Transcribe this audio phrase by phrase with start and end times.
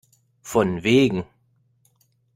[0.41, 1.25] Von wegen!